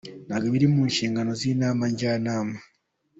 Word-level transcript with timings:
Ntabwo 0.25 0.47
biri 0.53 0.67
mu 0.73 0.81
nshingano 0.91 1.31
z’Inama 1.39 1.83
Njyanama. 1.91 2.57